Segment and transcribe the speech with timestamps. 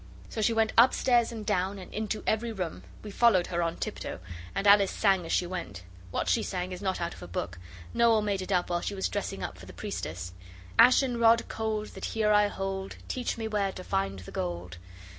[0.29, 2.81] So she went upstairs and down and into every room.
[3.03, 4.17] We followed her on tiptoe,
[4.55, 5.83] and Alice sang as she went.
[6.09, 7.59] What she sang is not out of a book
[7.93, 10.33] Noel made it up while she was dressing up for the priestess.
[10.79, 14.77] Ashen rod cold That here I hold, Teach me where to find the gold.